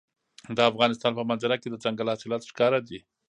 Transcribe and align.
د 0.57 0.59
افغانستان 0.71 1.11
په 1.15 1.23
منظره 1.29 1.55
کې 1.61 1.67
دځنګل 1.69 2.07
حاصلات 2.11 2.41
ښکاره 2.51 2.79
دي. 2.87 2.99